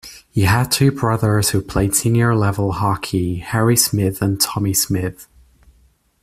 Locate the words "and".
4.19-4.41